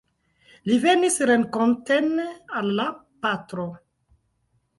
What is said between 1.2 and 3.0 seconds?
renkonten al la